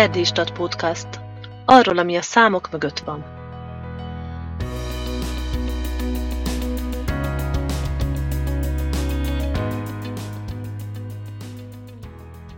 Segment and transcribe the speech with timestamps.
[0.00, 1.08] Erdélystat Podcast.
[1.64, 3.24] Arról, ami a számok mögött van.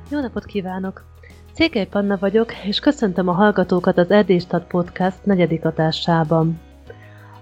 [0.09, 1.05] Jó napot kívánok!
[1.53, 6.61] Székely Panna vagyok, és köszöntöm a hallgatókat az Erdélystat Podcast negyedik adásában.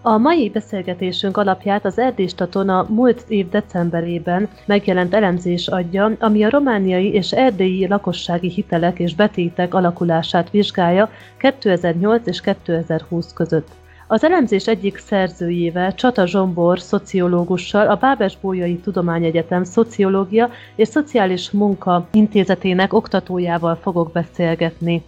[0.03, 6.51] A mai beszélgetésünk alapját az Erdélystaton a múlt év decemberében megjelent elemzés adja, ami a
[6.51, 13.69] romániai és erdélyi lakossági hitelek és betétek alakulását vizsgálja 2008 és 2020 között.
[14.07, 22.93] Az elemzés egyik szerzőjével, Csata Zsombor szociológussal, a Bábes-Bolyai Tudományegyetem Szociológia és Szociális Munka Intézetének
[22.93, 25.03] oktatójával fogok beszélgetni.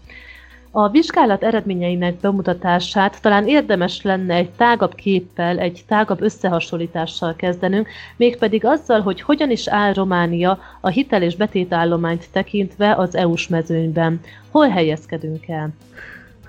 [0.74, 8.64] A vizsgálat eredményeinek bemutatását talán érdemes lenne egy tágabb képpel, egy tágabb összehasonlítással kezdenünk, mégpedig
[8.64, 14.20] azzal, hogy hogyan is áll Románia a hitel és betétállományt tekintve az EU-s mezőnyben.
[14.50, 15.68] Hol helyezkedünk el?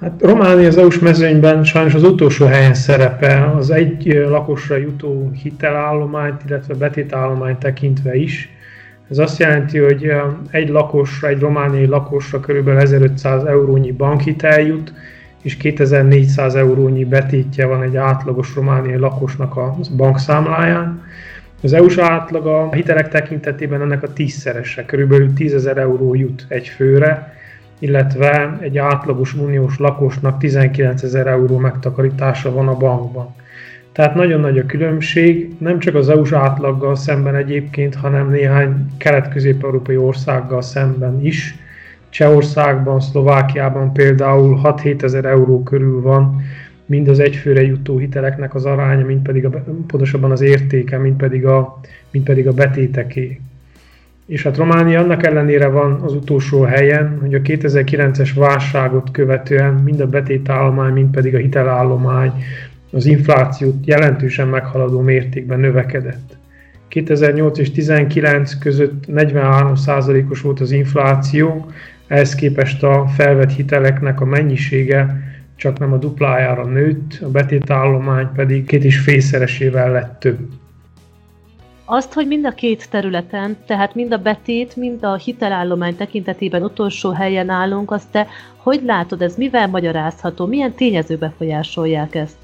[0.02, 6.42] Hát Románia az EU-s mezőnyben sajnos az utolsó helyen szerepel, az egy lakosra jutó hitelállományt,
[6.48, 8.50] illetve betétállományt tekintve is.
[9.10, 10.12] Ez azt jelenti, hogy
[10.50, 12.68] egy lakosra, egy romániai lakosra kb.
[12.68, 14.94] 1500 eurónyi bankhitel jut,
[15.42, 21.02] és 2400 eurónyi betétje van egy átlagos romániai lakosnak a bankszámláján.
[21.64, 26.68] Az EU-s átlag a hitelek tekintetében ennek a tízszerese, körülbelül 10 ezer euró jut egy
[26.68, 27.34] főre,
[27.80, 33.36] illetve egy átlagos uniós lakosnak 19 ezer euró megtakarítása van a bankban.
[33.94, 39.98] Tehát nagyon nagy a különbség, nem csak az EU-s átlaggal szemben egyébként, hanem néhány kelet-közép-európai
[39.98, 41.56] országgal szemben is.
[42.10, 46.42] Csehországban, Szlovákiában például 6-7 ezer euró körül van
[46.86, 49.50] mind az egyfőre jutó hiteleknek az aránya, mind pedig a,
[49.88, 51.80] pontosabban az értéke, mind pedig a,
[52.12, 53.40] mind pedig a betéteké.
[54.26, 60.00] És hát Románia annak ellenére van az utolsó helyen, hogy a 2009-es válságot követően mind
[60.00, 62.32] a betétállomány, mind pedig a hitelállomány
[62.94, 66.38] az inflációt jelentősen meghaladó mértékben növekedett.
[66.88, 71.72] 2008 és 2019 között 43%-os volt az infláció,
[72.08, 75.22] ehhez képest a felvett hiteleknek a mennyisége
[75.56, 80.40] csak nem a duplájára nőtt, a betétállomány pedig két és félszeresével lett több.
[81.86, 87.12] Azt, hogy mind a két területen, tehát mind a betét, mind a hitelállomány tekintetében utolsó
[87.12, 88.28] helyen állunk, azt te
[88.58, 92.43] hogy látod, ez mivel magyarázható, milyen tényező befolyásolják ezt?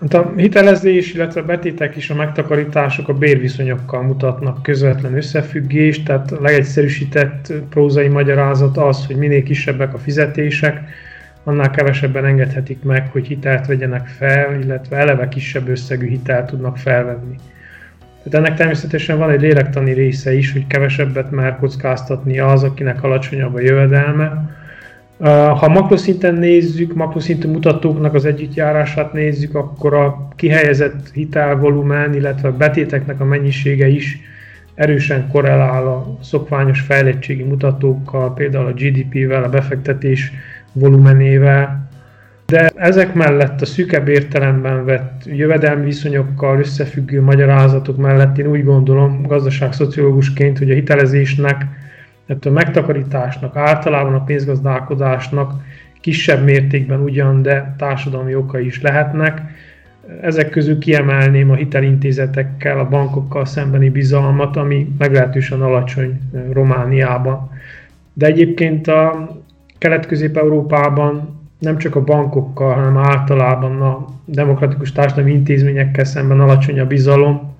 [0.00, 6.32] Hát a hitelezés, illetve a betétek is a megtakarítások a bérviszonyokkal mutatnak közvetlen összefüggést, tehát
[6.32, 10.80] a legegyszerűsített prózai magyarázat az, hogy minél kisebbek a fizetések,
[11.44, 17.36] annál kevesebben engedhetik meg, hogy hitelt vegyenek fel, illetve eleve kisebb összegű hitelt tudnak felvenni.
[18.22, 23.54] Tehát ennek természetesen van egy lélektani része is, hogy kevesebbet mer kockáztatni az, akinek alacsonyabb
[23.54, 24.56] a jövedelme,
[25.58, 33.20] ha makroszinten nézzük, makroszintű mutatóknak az együttjárását nézzük, akkor a kihelyezett hitelvolumen, illetve a betéteknek
[33.20, 34.20] a mennyisége is
[34.74, 40.32] erősen korrelál a szokványos fejlettségi mutatókkal, például a GDP-vel, a befektetés
[40.72, 41.88] volumenével.
[42.46, 49.22] De ezek mellett a szűkebb értelemben vett jövedelmi viszonyokkal összefüggő magyarázatok mellett én úgy gondolom
[49.22, 51.66] gazdaságszociológusként, hogy a hitelezésnek
[52.26, 55.52] a megtakarításnak, általában a pénzgazdálkodásnak
[56.00, 59.40] kisebb mértékben ugyan, de társadalmi okai is lehetnek.
[60.20, 66.20] Ezek közül kiemelném a hitelintézetekkel, a bankokkal szembeni bizalmat, ami meglehetősen alacsony
[66.52, 67.50] Romániában.
[68.12, 69.28] De egyébként a
[69.78, 77.55] Kelet-Közép-Európában nem csak a bankokkal, hanem általában a demokratikus társadalmi intézményekkel szemben alacsony a bizalom,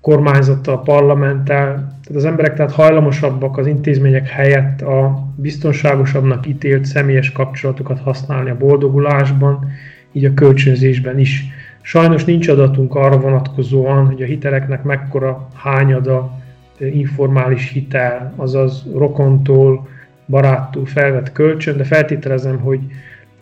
[0.00, 8.00] kormányzattal, parlamenttel, tehát az emberek tehát hajlamosabbak az intézmények helyett a biztonságosabbnak ítélt személyes kapcsolatokat
[8.00, 9.70] használni a boldogulásban,
[10.12, 11.44] így a kölcsönzésben is.
[11.80, 16.38] Sajnos nincs adatunk arra vonatkozóan, hogy a hiteleknek mekkora hányada
[16.78, 19.88] informális hitel, azaz rokontól,
[20.26, 22.80] baráttól felvett kölcsön, de feltételezem, hogy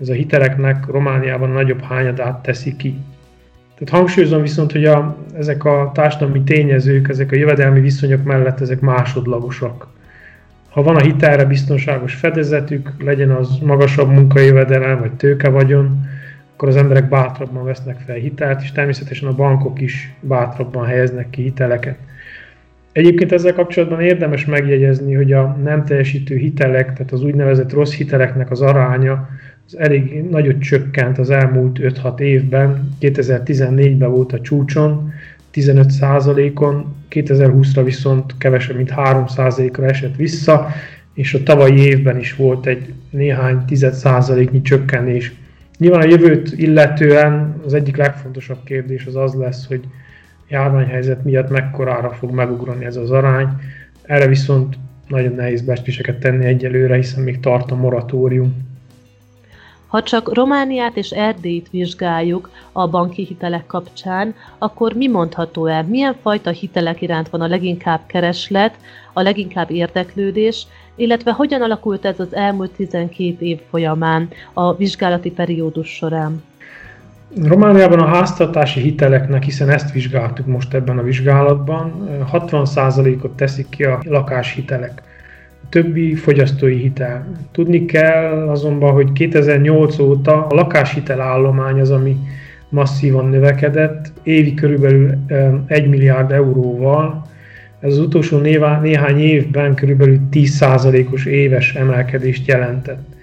[0.01, 2.99] ez a hiteleknek Romániában nagyobb hányadát teszi ki.
[3.79, 8.81] Tehát hangsúlyozom viszont, hogy a, ezek a társadalmi tényezők, ezek a jövedelmi viszonyok mellett ezek
[8.81, 9.87] másodlagosak.
[10.69, 16.07] Ha van a hitelre biztonságos fedezetük, legyen az magasabb munkajövedelem vagy tőke vagyon,
[16.55, 21.43] akkor az emberek bátrabban vesznek fel hitelt, és természetesen a bankok is bátrabban helyeznek ki
[21.43, 21.99] hiteleket.
[22.93, 28.51] Egyébként ezzel kapcsolatban érdemes megjegyezni, hogy a nem teljesítő hitelek, tehát az úgynevezett rossz hiteleknek
[28.51, 29.29] az aránya
[29.67, 32.97] az elég nagyot csökkent az elmúlt 5-6 évben.
[33.01, 35.13] 2014-ben volt a csúcson,
[35.55, 40.69] 15%-on, 2020-ra viszont kevesebb, mint 3%-ra esett vissza,
[41.15, 45.33] és a tavalyi évben is volt egy néhány tized százaléknyi csökkenés.
[45.79, 49.81] Nyilván a jövőt illetően az egyik legfontosabb kérdés az az lesz, hogy
[50.49, 53.49] járványhelyzet miatt mekkorára fog megugrani ez az arány.
[54.03, 54.79] Erre viszont
[55.09, 58.67] nagyon nehéz becsléseket tenni egyelőre, hiszen még tart a moratórium.
[59.87, 65.83] Ha csak Romániát és Erdélyt vizsgáljuk a banki hitelek kapcsán, akkor mi mondható el?
[65.83, 68.79] Milyen fajta hitelek iránt van a leginkább kereslet,
[69.13, 70.67] a leginkább érdeklődés,
[70.97, 76.43] illetve hogyan alakult ez az elmúlt 12 év folyamán a vizsgálati periódus során?
[77.45, 83.99] Romániában a háztartási hiteleknek, hiszen ezt vizsgáltuk most ebben a vizsgálatban, 60%-ot teszik ki a
[84.05, 85.03] lakáshitelek
[85.69, 87.27] többi fogyasztói hitel.
[87.53, 92.17] Tudni kell azonban, hogy 2008 óta a lakáshitel állomány az, ami
[92.69, 95.11] masszívan növekedett, évi körülbelül
[95.67, 97.27] 1 milliárd euróval.
[97.81, 103.17] Ez az utolsó néhány évben körülbelül 10%-os éves emelkedést jelentett.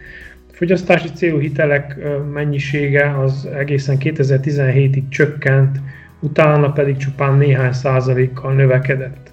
[0.56, 1.96] Fogyasztási célú hitelek
[2.34, 5.80] mennyisége az egészen 2017-ig csökkent,
[6.20, 9.32] utána pedig csupán néhány százalékkal növekedett.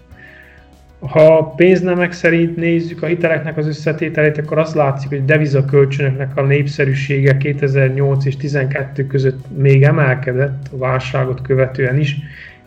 [1.01, 6.43] Ha a pénznemek szerint nézzük a hiteleknek az összetételét, akkor azt látszik, hogy devizakölcsönöknek a
[6.43, 12.17] népszerűsége 2008 és 2012 között még emelkedett, a válságot követően is.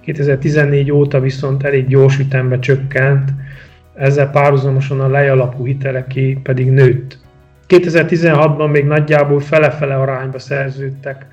[0.01, 3.29] 2014 óta viszont elég gyors ütembe csökkent,
[3.93, 7.23] ezzel párhuzamosan a lejalapú hiteleké pedig nőtt.
[7.67, 11.25] 2016-ban még nagyjából fele-fele arányba szerződtek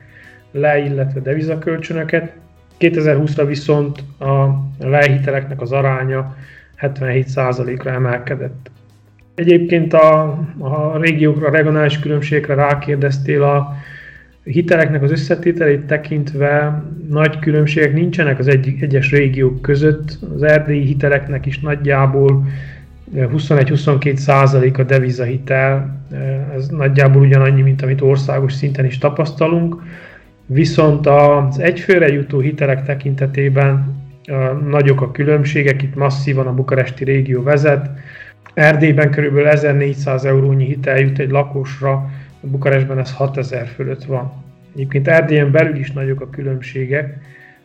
[0.50, 2.32] le, illetve devizakölcsönöket,
[2.80, 4.48] 2020-ra viszont a
[4.78, 6.36] lehiteleknek az aránya
[6.80, 8.70] 77%-ra emelkedett.
[9.34, 10.22] Egyébként a,
[10.58, 13.76] a régiókra, a regionális különbségekre rákérdeztél, a
[14.44, 20.18] hiteleknek az összetételét tekintve nagy különbségek nincsenek az egy, egyes régiók között.
[20.34, 22.44] Az erdélyi hiteleknek is nagyjából
[23.14, 26.00] 21-22 százalék a devizahitel,
[26.54, 29.82] ez nagyjából ugyanannyi, mint amit országos szinten is tapasztalunk.
[30.46, 34.00] Viszont az egyfőre jutó hitelek tekintetében
[34.68, 37.90] nagyok a különbségek, itt masszívan a bukaresti régió vezet.
[38.54, 39.36] Erdélyben kb.
[39.36, 42.10] 1400 eurónyi hitel jut egy lakosra,
[42.40, 44.32] Bukarestben ez 6000 fölött van.
[44.74, 47.18] Egyébként Erdélyen belül is nagyok a különbségek,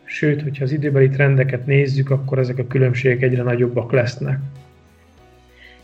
[0.04, 4.38] sőt, hogyha az időbeli trendeket nézzük, akkor ezek a különbségek egyre nagyobbak lesznek.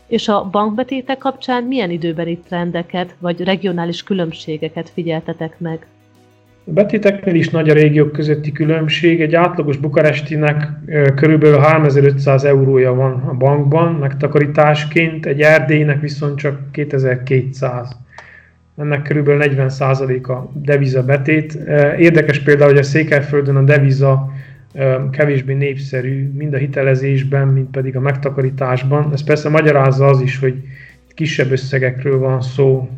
[0.07, 5.85] És a bankbetétek kapcsán milyen időbeli trendeket vagy regionális különbségeket figyeltetek meg?
[6.67, 9.21] A betéteknél is nagy a régiók közötti különbség.
[9.21, 10.67] Egy átlagos bukarestinek
[11.15, 17.97] körülbelül 3500 eurója van a bankban megtakarításként, egy erdélynek viszont csak 2200.
[18.77, 21.53] Ennek körülbelül 40% a deviza betét.
[21.97, 24.29] Érdekes például, hogy a Székelyföldön a deviza
[25.11, 29.09] kevésbé népszerű, mind a hitelezésben, mind pedig a megtakarításban.
[29.13, 30.55] Ez persze magyarázza az is, hogy
[31.13, 32.89] kisebb összegekről van szó,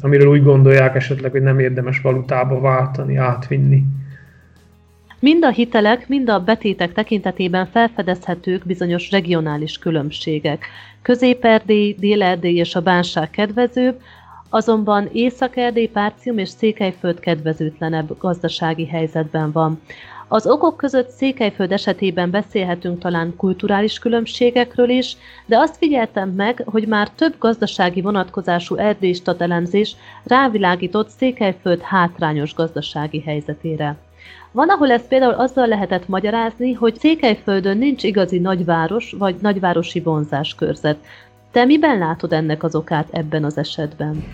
[0.00, 3.84] amiről úgy gondolják esetleg, hogy nem érdemes valutába váltani, átvinni.
[5.18, 10.64] Mind a hitelek, mind a betétek tekintetében felfedezhetők bizonyos regionális különbségek.
[11.02, 14.00] Közép-Erdély, Dél-Erdély és a bánság kedvezőbb,
[14.50, 19.80] azonban Észak-Erdély, Párcium és Székelyföld kedvezőtlenebb gazdasági helyzetben van.
[20.28, 25.16] Az okok között Székelyföld esetében beszélhetünk talán kulturális különbségekről is,
[25.46, 33.20] de azt figyeltem meg, hogy már több gazdasági vonatkozású erdélystat elemzés rávilágított Székelyföld hátrányos gazdasági
[33.20, 33.96] helyzetére.
[34.52, 40.98] Van, ahol ezt például azzal lehetett magyarázni, hogy Székelyföldön nincs igazi nagyváros vagy nagyvárosi vonzáskörzet.
[41.52, 44.24] Te miben látod ennek az okát ebben az esetben?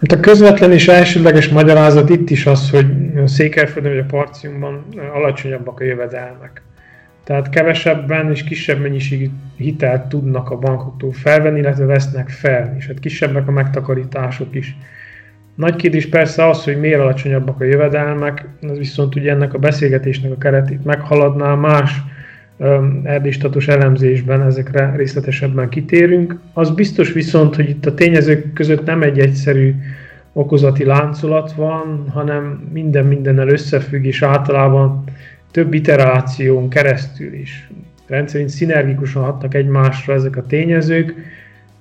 [0.00, 2.86] Hát a közvetlen és elsődleges magyarázat itt is az, hogy
[3.24, 4.84] a Székelyföldön vagy a Parciumban
[5.14, 6.62] alacsonyabbak a jövedelmek.
[7.24, 12.98] Tehát kevesebben és kisebb mennyiségű hitelt tudnak a bankoktól felvenni, illetve vesznek fel, és hát
[12.98, 14.76] kisebbek a megtakarítások is.
[15.54, 20.32] Nagy kérdés persze az, hogy miért alacsonyabbak a jövedelmek, az viszont ugye ennek a beszélgetésnek
[20.32, 22.00] a keretét meghaladná más
[23.02, 26.38] erdélystatus elemzésben ezekre részletesebben kitérünk.
[26.52, 29.74] Az biztos viszont, hogy itt a tényezők között nem egy egyszerű
[30.32, 35.04] okozati láncolat van, hanem minden mindennel összefügg, és általában
[35.50, 37.70] több iteráción keresztül is.
[38.06, 41.14] Rendszerint szinergikusan hatnak egymásra ezek a tényezők.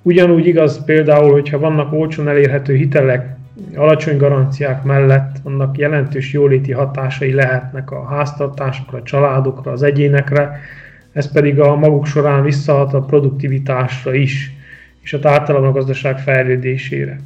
[0.01, 3.36] Ugyanúgy igaz például, hogyha vannak olcsón elérhető hitelek,
[3.75, 10.59] alacsony garanciák mellett annak jelentős jóléti hatásai lehetnek a háztartásokra, a családokra, az egyénekre,
[11.11, 14.51] ez pedig a maguk során visszahat a produktivitásra is,
[15.01, 17.19] és a általában a gazdaság fejlődésére.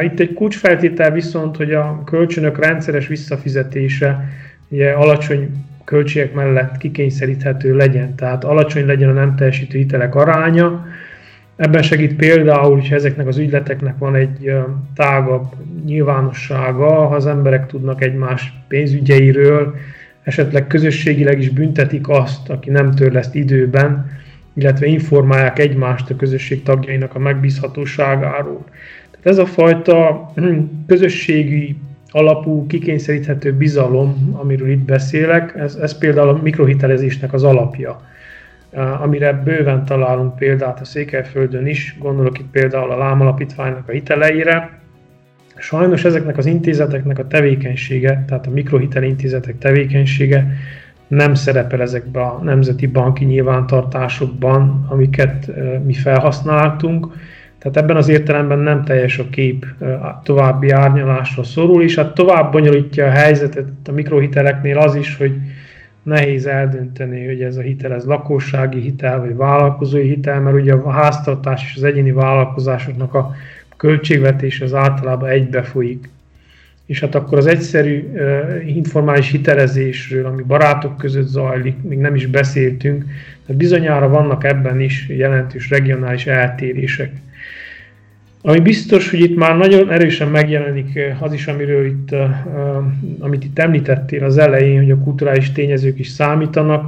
[0.00, 4.28] Itt egy kulcsfeltétel viszont, hogy a kölcsönök rendszeres visszafizetése
[4.68, 5.50] ugye alacsony
[5.84, 10.86] költségek mellett kikényszeríthető legyen, tehát alacsony legyen a nem teljesítő hitelek aránya,
[11.56, 14.52] Ebben segít például, hogyha ezeknek az ügyleteknek van egy
[14.94, 15.46] tágabb
[15.84, 19.74] nyilvánossága, ha az emberek tudnak egymás pénzügyeiről,
[20.22, 24.10] esetleg közösségileg is büntetik azt, aki nem törleszt időben,
[24.54, 28.64] illetve informálják egymást a közösség tagjainak a megbízhatóságáról.
[29.10, 30.32] Tehát ez a fajta
[30.86, 31.76] közösségi
[32.10, 38.00] alapú, kikényszeríthető bizalom, amiről itt beszélek, ez, ez például a mikrohitelezésnek az alapja,
[38.74, 44.78] amire bőven találunk példát a Székelyföldön is, gondolok itt például a Lámalapítványnak a hiteleire.
[45.56, 50.46] Sajnos ezeknek az intézeteknek a tevékenysége, tehát a mikrohitelintézetek tevékenysége
[51.06, 55.50] nem szerepel ezekben a nemzeti banki nyilvántartásokban, amiket
[55.84, 57.06] mi felhasználtunk,
[57.58, 59.66] tehát ebben az értelemben nem teljes a kép
[60.22, 65.32] további árnyalásra szorul, és hát tovább bonyolítja a helyzetet a mikrohiteleknél az is, hogy
[66.04, 70.90] nehéz eldönteni, hogy ez a hitel ez lakossági hitel, vagy vállalkozói hitel, mert ugye a
[70.90, 73.34] háztartás és az egyéni vállalkozásoknak a
[73.76, 76.08] költségvetés az általában egybe folyik.
[76.86, 82.26] És hát akkor az egyszerű uh, informális hitelezésről, ami barátok között zajlik, még nem is
[82.26, 83.04] beszéltünk,
[83.46, 87.12] tehát bizonyára vannak ebben is jelentős regionális eltérések.
[88.46, 92.76] Ami biztos, hogy itt már nagyon erősen megjelenik eh, az is, amiről itt, eh, eh,
[93.18, 96.82] amit itt említettél az elején, hogy a kulturális tényezők is számítanak,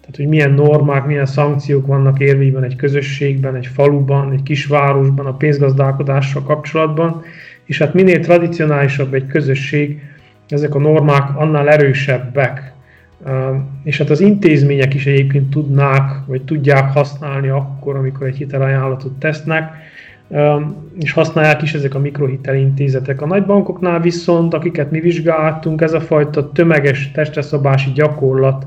[0.00, 5.36] tehát hogy milyen normák, milyen szankciók vannak érvényben egy közösségben, egy faluban, egy kisvárosban, a
[5.36, 7.22] pénzgazdálkodással kapcsolatban,
[7.64, 10.02] és hát minél tradicionálisabb egy közösség,
[10.48, 12.72] ezek a normák annál erősebbek.
[13.82, 19.92] És hát az intézmények is egyébként tudnák, vagy tudják használni akkor, amikor egy hitelajánlatot tesznek,
[20.98, 23.22] és használják is ezek a mikrohitelintézetek.
[23.22, 28.66] A nagybankoknál viszont, akiket mi vizsgáltunk, ez a fajta tömeges testreszabási gyakorlat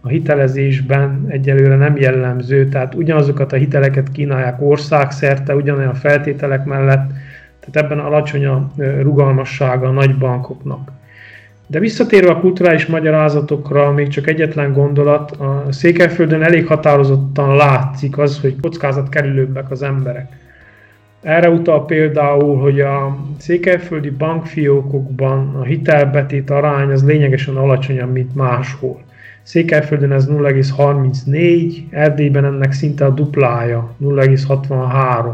[0.00, 7.10] a hitelezésben egyelőre nem jellemző, tehát ugyanazokat a hiteleket kínálják országszerte, ugyanolyan feltételek mellett,
[7.60, 10.90] tehát ebben alacsony a rugalmassága a nagybankoknak.
[11.66, 18.40] De visszatérve a kulturális magyarázatokra, még csak egyetlen gondolat, a Székelyföldön elég határozottan látszik az,
[18.40, 20.47] hogy kockázat kerülőbbek az emberek.
[21.22, 29.00] Erre utal például, hogy a székelyföldi bankfiókokban a hitelbetét arány az lényegesen alacsonyabb, mint máshol.
[29.42, 35.32] Székelyföldön ez 0,34, Erdélyben ennek szinte a duplája, 0,63.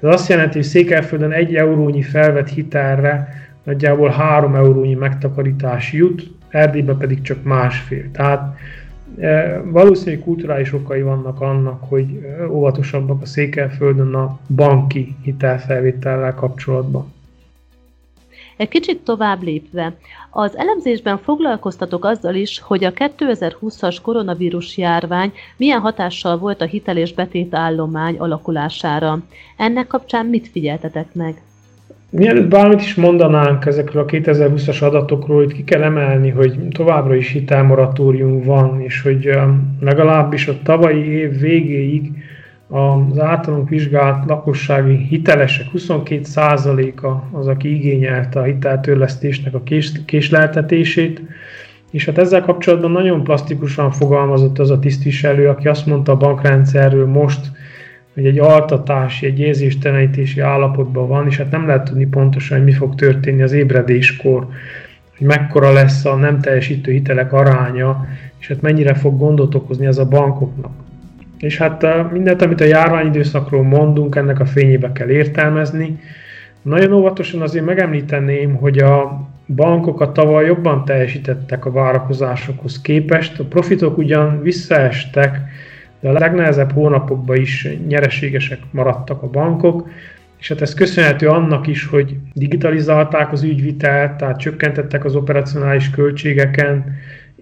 [0.00, 3.28] Ez azt jelenti, hogy Székelyföldön egy eurónyi felvett hitelre
[3.62, 8.10] nagyjából 3 eurónyi megtakarítás jut, Erdélyben pedig csak másfél.
[8.12, 8.56] Tehát
[9.64, 12.06] valószínűleg kulturális okai vannak annak, hogy
[12.38, 17.14] e, óvatosabbak a Székelyföldön a banki hitelfelvétellel kapcsolatban.
[18.56, 19.96] Egy kicsit tovább lépve,
[20.30, 26.96] az elemzésben foglalkoztatok azzal is, hogy a 2020-as koronavírus járvány milyen hatással volt a hitel
[26.96, 29.18] és betétállomány alakulására.
[29.56, 31.42] Ennek kapcsán mit figyeltetek meg?
[32.10, 37.30] Mielőtt bármit is mondanánk ezekről a 2020-as adatokról, itt ki kell emelni, hogy továbbra is
[37.30, 39.30] hitelmoratórium van, és hogy
[39.80, 42.12] legalábbis a tavalyi év végéig
[42.68, 51.22] az általunk vizsgált lakossági hitelesek 22%-a az, aki igényelte a hiteltörlesztésnek a kés, késleltetését,
[51.90, 57.06] és hát ezzel kapcsolatban nagyon plastikusan fogalmazott az a tisztviselő, aki azt mondta a bankrendszerről
[57.06, 57.50] most,
[58.16, 62.72] hogy egy altatási, egy érzéstelenítési állapotban van, és hát nem lehet tudni pontosan, hogy mi
[62.72, 64.46] fog történni az ébredéskor,
[65.18, 68.06] hogy mekkora lesz a nem teljesítő hitelek aránya,
[68.38, 70.70] és hát mennyire fog gondot okozni ez a bankoknak.
[71.38, 76.00] És hát mindent, amit a járványidőszakról mondunk, ennek a fényébe kell értelmezni.
[76.62, 83.44] Nagyon óvatosan azért megemlíteném, hogy a bankok a tavaly jobban teljesítettek a várakozásokhoz képest, a
[83.44, 85.40] profitok ugyan visszaestek,
[86.00, 89.88] de a legnehezebb hónapokban is nyereségesek maradtak a bankok,
[90.38, 96.84] és hát ez köszönhető annak is, hogy digitalizálták az ügyvitelt, tehát csökkentettek az operacionális költségeken,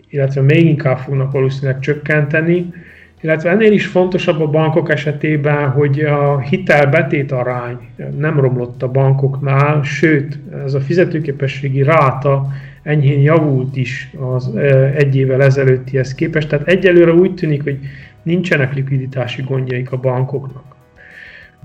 [0.09, 2.73] illetve még inkább fognak valószínűleg csökkenteni,
[3.21, 7.77] illetve ennél is fontosabb a bankok esetében, hogy a hitel-betét arány
[8.19, 12.47] nem romlott a bankoknál, sőt, ez a fizetőképességi ráta
[12.83, 14.51] enyhén javult is az
[14.97, 16.49] egy évvel ezelőttihez képest.
[16.49, 17.79] Tehát egyelőre úgy tűnik, hogy
[18.25, 20.75] nincsenek likviditási gondjaik a bankoknak.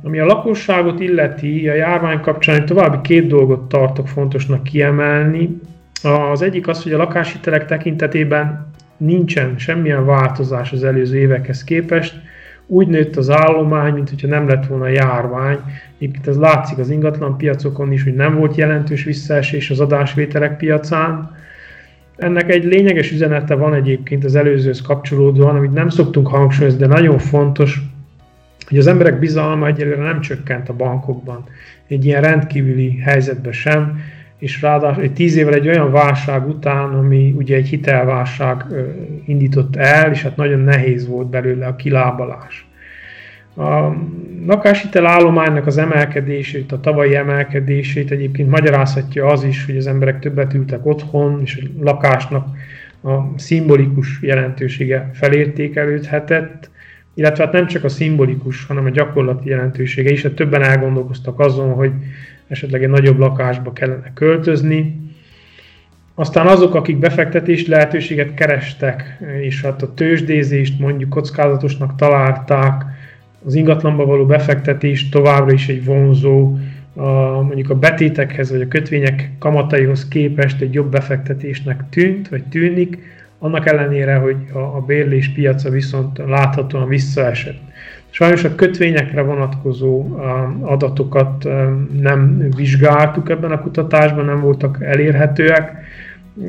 [0.04, 5.60] Ami a lakosságot illeti, a járvány kapcsán további két dolgot tartok fontosnak kiemelni.
[6.32, 12.16] Az egyik az, hogy a lakáshitelek tekintetében nincsen semmilyen változás az előző évekhez képest.
[12.66, 15.58] Úgy nőtt az állomány, mint hogyha nem lett volna járvány.
[15.98, 21.36] Egyébként ez látszik az ingatlan piacokon is, hogy nem volt jelentős visszaesés az adásvételek piacán.
[22.20, 27.18] Ennek egy lényeges üzenete van egyébként az előzőhöz kapcsolódóan, amit nem szoktunk hangsúlyozni, de nagyon
[27.18, 27.82] fontos,
[28.68, 31.44] hogy az emberek bizalma egyelőre nem csökkent a bankokban,
[31.88, 34.00] egy ilyen rendkívüli helyzetben sem,
[34.38, 38.66] és ráadásul egy tíz évvel egy olyan válság után, ami ugye egy hitelválság
[39.26, 42.69] indított el, és hát nagyon nehéz volt belőle a kilábalás.
[43.56, 43.94] A
[44.46, 50.54] lakáshitel állománynak az emelkedését, a tavalyi emelkedését egyébként magyarázhatja az is, hogy az emberek többet
[50.54, 52.48] ültek otthon, és a lakásnak
[53.04, 56.70] a szimbolikus jelentősége felértékelődhetett,
[57.14, 61.74] illetve hát nem csak a szimbolikus, hanem a gyakorlati jelentősége is, hát többen elgondolkoztak azon,
[61.74, 61.92] hogy
[62.48, 65.00] esetleg egy nagyobb lakásba kellene költözni.
[66.16, 72.84] Aztán azok, akik befektetési lehetőséget kerestek, és hát a tőzsdézést mondjuk kockázatosnak találták,
[73.46, 76.58] az ingatlanba való befektetés továbbra is egy vonzó,
[76.94, 82.98] a, mondjuk a betétekhez vagy a kötvények kamataihoz képest egy jobb befektetésnek tűnt, vagy tűnik,
[83.40, 87.60] annak ellenére, hogy a, a bérlés piaca viszont láthatóan visszaesett.
[88.10, 90.18] Sajnos a kötvényekre vonatkozó
[90.62, 91.48] adatokat
[92.02, 95.72] nem vizsgáltuk ebben a kutatásban, nem voltak elérhetőek.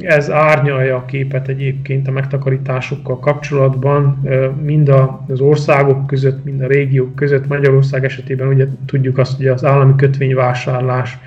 [0.00, 4.28] Ez árnyalja a képet egyébként a megtakarításokkal kapcsolatban,
[4.62, 4.92] mind
[5.28, 7.46] az országok között, mind a régiók között.
[7.46, 11.18] Magyarország esetében ugye tudjuk azt, hogy az állami kötvényvásárlás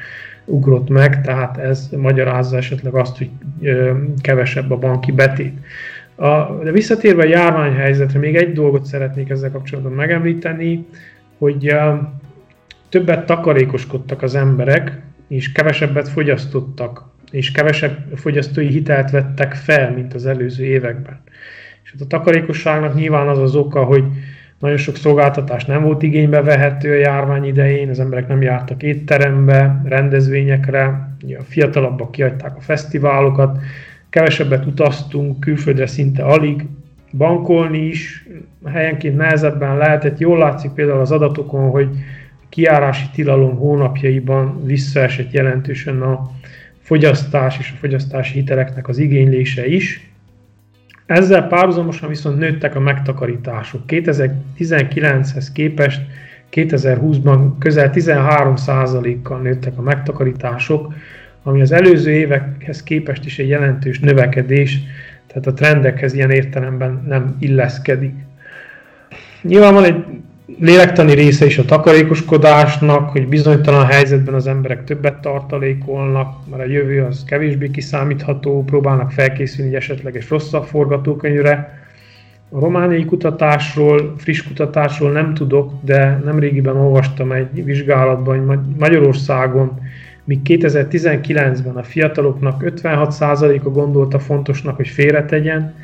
[0.46, 3.30] ugrott meg, tehát ez magyarázza esetleg azt, hogy
[4.22, 5.58] kevesebb a banki betét.
[6.16, 10.86] A, de visszatérve a járványhelyzetre, még egy dolgot szeretnék ezzel kapcsolatban megemlíteni,
[11.38, 11.76] hogy
[12.90, 20.26] többet takarékoskodtak az emberek, és kevesebbet fogyasztottak, és kevesebb fogyasztói hitelt vettek fel, mint az
[20.26, 21.22] előző években.
[21.84, 24.04] És hát a takarékosságnak nyilván az az oka, hogy
[24.60, 29.82] nagyon sok szolgáltatás nem volt igénybe vehető a járvány idején, az emberek nem jártak étterembe,
[29.86, 33.60] rendezvényekre, a fiatalabbak kiadták a fesztiválokat,
[34.10, 36.66] kevesebbet utaztunk, külföldre szinte alig,
[37.18, 38.28] bankolni is
[38.66, 40.20] helyenként nehezebben lehetett.
[40.20, 41.88] Jól látszik például az adatokon, hogy
[42.42, 46.32] a kiárási tilalom hónapjaiban visszaesett jelentősen a
[46.84, 50.12] fogyasztás és a fogyasztási hiteleknek az igénylése is.
[51.06, 53.82] Ezzel párhuzamosan viszont nőttek a megtakarítások.
[53.88, 56.02] 2019-hez képest
[56.52, 60.94] 2020-ban közel 13%-kal nőttek a megtakarítások,
[61.44, 64.80] ami az előző évekhez képest is egy jelentős növekedés,
[65.28, 68.14] tehát a trendekhez ilyen értelemben nem illeszkedik.
[69.42, 70.06] Nyilván van egy
[70.46, 77.04] lélektani része is a takarékoskodásnak, hogy bizonytalan helyzetben az emberek többet tartalékolnak, mert a jövő
[77.04, 81.82] az kevésbé kiszámítható, próbálnak felkészülni egy esetleges rosszabb forgatókönyvre.
[82.50, 89.80] A romániai kutatásról, friss kutatásról nem tudok, de nemrégiben olvastam egy vizsgálatban, hogy Magyarországon
[90.24, 95.76] míg 2019-ben a fiataloknak 56%-a gondolta fontosnak, hogy félretegyen,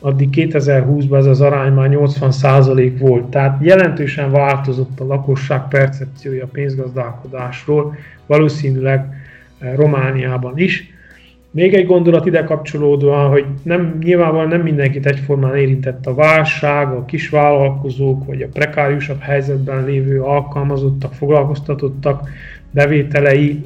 [0.00, 3.24] addig 2020-ban ez az arány már 80% volt.
[3.24, 9.06] Tehát jelentősen változott a lakosság percepciója a pénzgazdálkodásról, valószínűleg
[9.58, 10.96] eh, Romániában is.
[11.50, 17.04] Még egy gondolat ide kapcsolódóan, hogy nem, nyilvánvalóan nem mindenkit egyformán érintett a válság, a
[17.04, 22.28] kisvállalkozók vagy a prekáriusabb helyzetben lévő alkalmazottak, foglalkoztatottak
[22.70, 23.64] bevételei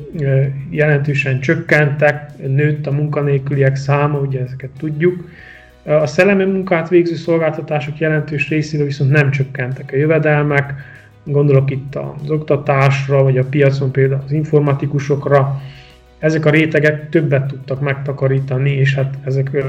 [0.70, 5.24] jelentősen csökkentek, nőtt a munkanélküliek száma, ugye ezeket tudjuk.
[5.84, 10.74] A szellemi munkát végző szolgáltatások jelentős részéről viszont nem csökkentek a jövedelmek,
[11.24, 15.60] gondolok itt az oktatásra, vagy a piacon például az informatikusokra,
[16.18, 19.64] ezek a rétegek többet tudtak megtakarítani, és hát ezek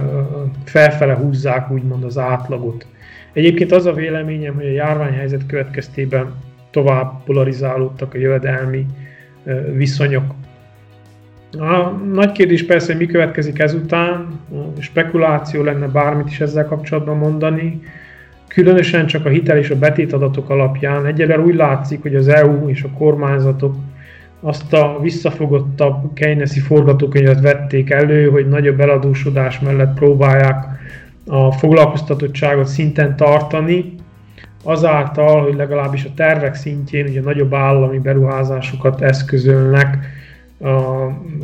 [0.64, 2.86] felfele húzzák úgymond az átlagot.
[3.34, 6.34] Egyébként az a véleményem, hogy a járványhelyzet következtében
[6.72, 8.86] tovább polarizálódtak a jövedelmi
[9.74, 10.34] viszonyok.
[11.60, 14.40] A nagy kérdés persze, hogy mi következik ezután,
[14.80, 17.82] spekuláció lenne bármit is ezzel kapcsolatban mondani,
[18.48, 21.06] különösen csak a hitel és a betétadatok alapján.
[21.06, 23.76] Egyelőre úgy látszik, hogy az EU és a kormányzatok
[24.40, 30.66] azt a visszafogottabb Keynesi forgatókönyvet vették elő, hogy nagyobb eladósodás mellett próbálják
[31.28, 33.96] a foglalkoztatottságot szinten tartani,
[34.64, 39.98] azáltal, hogy legalábbis a tervek szintjén ugye nagyobb állami beruházásokat eszközölnek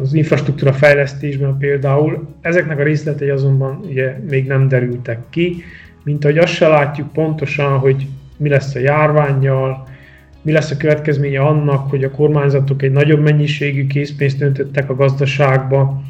[0.01, 2.27] az infrastruktúra fejlesztésben például.
[2.41, 5.63] Ezeknek a részletei azonban ugye még nem derültek ki,
[6.03, 9.87] mint ahogy azt se látjuk pontosan, hogy mi lesz a járványjal,
[10.41, 16.01] mi lesz a következménye annak, hogy a kormányzatok egy nagyobb mennyiségű készpénzt öntöttek a gazdaságba.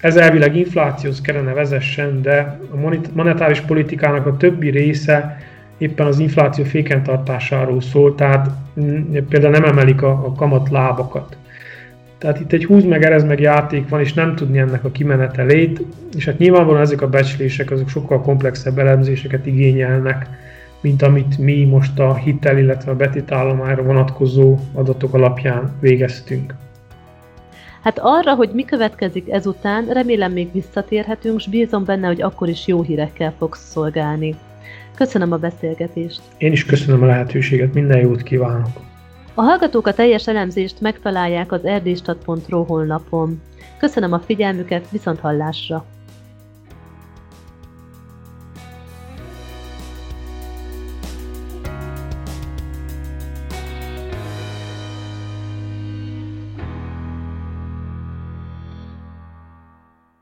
[0.00, 2.76] Ez elvileg inflációhoz kellene vezessen, de a
[3.12, 5.38] monetáris politikának a többi része
[5.78, 8.50] éppen az infláció fékentartásáról szól, tehát
[9.28, 11.36] például nem emelik a, a kamatlábakat.
[12.18, 15.82] Tehát itt egy húz meg, erez meg játék van, és nem tudni ennek a kimenetelét,
[16.16, 20.26] és hát nyilvánvalóan ezek a becslések azok sokkal komplexebb elemzéseket igényelnek,
[20.80, 26.54] mint amit mi most a hitel, illetve a betétállományra vonatkozó adatok alapján végeztünk.
[27.82, 32.66] Hát arra, hogy mi következik ezután, remélem még visszatérhetünk, és bízom benne, hogy akkor is
[32.66, 34.34] jó hírekkel fogsz szolgálni.
[34.94, 36.20] Köszönöm a beszélgetést.
[36.38, 38.80] Én is köszönöm a lehetőséget, minden jót kívánok.
[39.38, 43.42] A hallgatók a teljes elemzést megtalálják az erdéstat.ro honlapon.
[43.78, 45.84] Köszönöm a figyelmüket, viszont hallásra!